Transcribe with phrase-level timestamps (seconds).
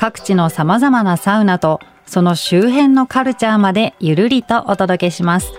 [0.00, 5.52] 各地の様々なサウナとその周辺のカルチャーまでゆるりとお届けします。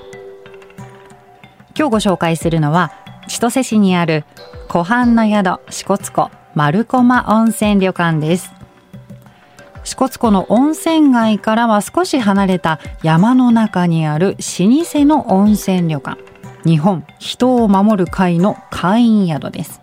[1.77, 2.91] 今日ご紹介するのは
[3.27, 4.25] 千歳市にある
[4.67, 8.51] 湖畔の宿支笏湖丸駒温泉旅館です。
[9.83, 14.35] 支笏湖の温泉街からは少し離れた山の中にある老
[14.83, 16.19] 舗の温泉旅館。
[16.65, 19.80] 日本人を守る会の会員宿です。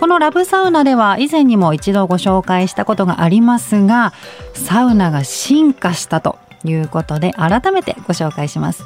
[0.00, 4.14] このラブサウナでは以前にも一度ご紹介したことがありますが
[4.54, 8.82] サウナが進化したということで改めてご紹介します。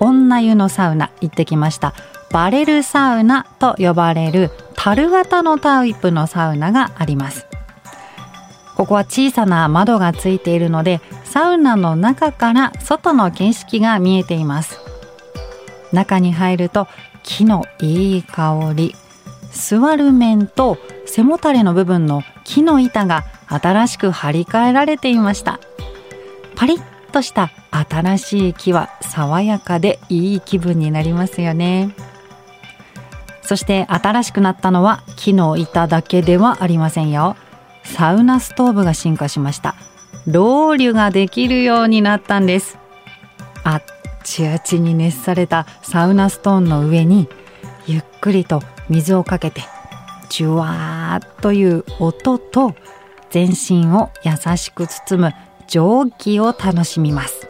[0.00, 1.92] 女湯のサウナ行ってきました。
[2.32, 7.46] バレルサウナと呼ばれる樽型のタイプのサウナがあります。
[8.76, 14.80] ここは小さな窓がついているのでサウナの中から外の景色が見えています。
[15.92, 16.88] 中に入ると
[17.22, 18.94] 木のいい香り。
[19.52, 25.60] 座る面と背もたれの部分の木の板が新しく張り替えられていました。
[26.56, 31.94] パリッとした新しい木は爽やかでいい気分になりますよね。
[33.42, 37.36] そして新しくなったのは木の板だけではありませんよ。
[37.82, 39.74] サウナストーブが進化しました。
[40.26, 42.78] ロウリュができるようになったんです。
[43.64, 43.82] あっ
[44.22, 47.28] ちあちに熱されたサウナストーンの上に
[47.86, 49.62] ゆっくりと水をかけて
[50.28, 52.74] ジュワーという音と
[53.30, 55.34] 全身を優しく包む
[55.66, 57.48] 蒸気を楽しみます。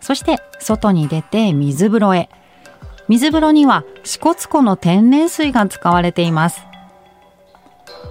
[0.00, 2.28] そして外に出て水風呂へ。
[3.08, 6.64] 水風呂には支笏湖の天然水が使われています。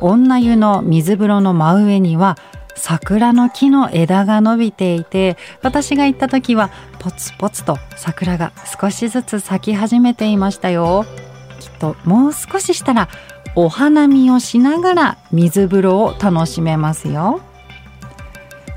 [0.02, 2.38] 女湯の水風呂の真上には
[2.76, 6.70] 桜の木の枝が伸びていて私が行った時は
[7.00, 11.06] ポツポツと桜が少しずつ咲き始めていましたよ。
[11.80, 13.10] ともう少ししたら
[13.56, 17.42] お花見をしながら水風呂を楽しめますよ。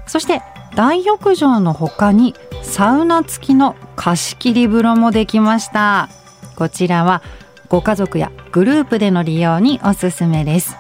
[0.07, 0.43] そして
[0.75, 6.09] 大浴場の他にサウナ付きの貸し切り風呂もできました。
[6.57, 7.23] こちらは
[7.69, 10.77] ご家族やグループでの利用におすすめです。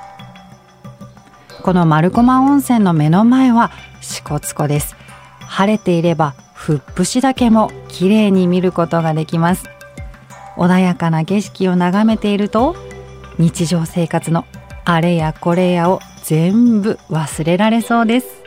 [1.62, 4.96] この丸駒温泉の目の前は支笏湖です。
[5.40, 9.64] 晴れていればふっぷし岳も綺麗に見ることができます。
[10.56, 12.76] 穏やかな景色を眺めていると
[13.38, 14.44] 日常生活の
[14.84, 18.41] あれやこれやを全部忘れられそうです。